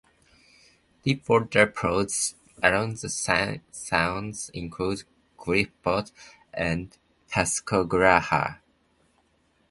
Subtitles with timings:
[1.03, 3.07] Deepwater ports along the
[3.71, 5.03] sound include
[5.37, 6.11] Gulfport
[6.55, 6.97] and
[7.29, 8.61] Pascagoula.